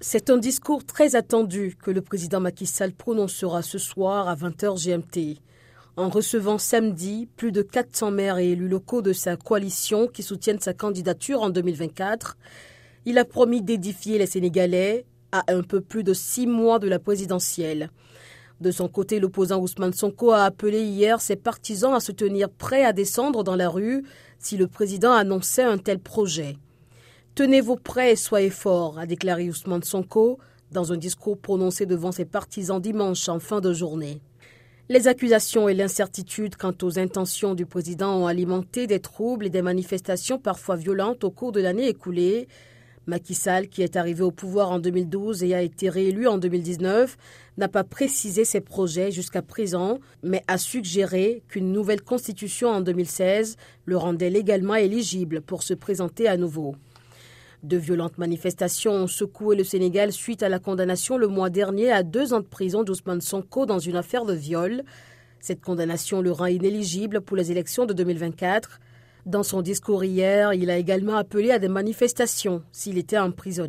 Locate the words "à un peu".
15.32-15.80